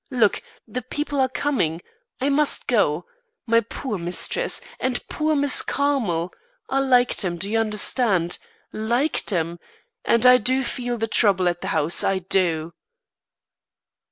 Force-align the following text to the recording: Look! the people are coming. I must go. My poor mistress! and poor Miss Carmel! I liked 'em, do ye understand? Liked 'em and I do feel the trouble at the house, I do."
Look! 0.09 0.41
the 0.67 0.81
people 0.81 1.19
are 1.19 1.29
coming. 1.29 1.79
I 2.19 2.29
must 2.29 2.65
go. 2.65 3.05
My 3.45 3.59
poor 3.59 3.99
mistress! 3.99 4.59
and 4.79 5.07
poor 5.09 5.35
Miss 5.35 5.61
Carmel! 5.61 6.33
I 6.67 6.79
liked 6.79 7.23
'em, 7.23 7.37
do 7.37 7.47
ye 7.51 7.55
understand? 7.55 8.39
Liked 8.73 9.31
'em 9.31 9.59
and 10.03 10.25
I 10.25 10.37
do 10.39 10.63
feel 10.63 10.97
the 10.97 11.05
trouble 11.07 11.47
at 11.47 11.61
the 11.61 11.67
house, 11.67 12.03
I 12.03 12.17
do." 12.17 12.73